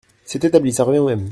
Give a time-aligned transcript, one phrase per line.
[0.25, 1.19] C’est établi, ça revient au même.